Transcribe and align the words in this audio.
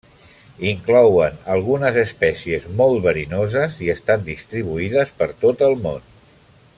Inclouen 0.69 1.35
algunes 1.55 1.99
espècies 2.03 2.65
molt 2.81 3.03
verinoses 3.05 3.77
i 3.89 3.93
estan 3.97 4.27
distribuïdes 4.33 5.13
per 5.21 5.29
tot 5.47 5.63
el 5.71 5.77
món. 5.89 6.01